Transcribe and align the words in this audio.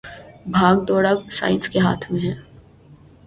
باگ 0.53 0.77
ڈور 0.87 1.03
اب 1.11 1.19
سائنس 1.37 1.65
کے 1.71 1.79
ہاتھ 1.79 2.03
میں 2.11 2.21
ھے 2.21 2.33